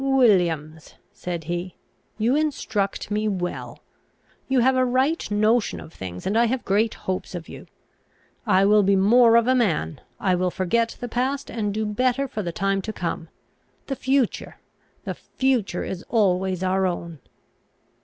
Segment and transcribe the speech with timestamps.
[0.03, 1.75] "Williams," said he,
[2.17, 3.83] "you instruct me well.
[4.47, 7.67] You have a right notion of things, and I have great hopes of you.
[8.47, 12.27] I will be more of a man; I will forget the past, and do better
[12.27, 13.29] for the time to come.
[13.85, 14.57] The future,
[15.03, 17.19] the future is always our own."